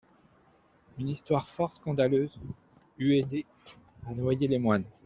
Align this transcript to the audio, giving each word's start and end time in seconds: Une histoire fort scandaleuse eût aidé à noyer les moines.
Une 0.97 1.09
histoire 1.09 1.47
fort 1.47 1.73
scandaleuse 1.73 2.39
eût 2.97 3.17
aidé 3.19 3.45
à 4.07 4.15
noyer 4.15 4.47
les 4.47 4.57
moines. 4.57 4.85